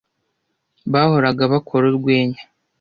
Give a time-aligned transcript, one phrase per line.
[0.91, 2.41] Bahoraga bakora urwenya.